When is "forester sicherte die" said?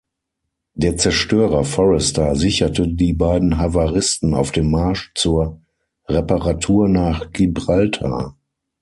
1.63-3.13